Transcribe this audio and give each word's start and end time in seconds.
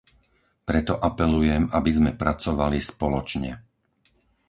Preto 0.69 0.93
apelujem, 1.09 1.63
aby 1.77 1.91
sme 1.97 2.11
pracovali 2.21 2.79
spoločne. 2.91 3.51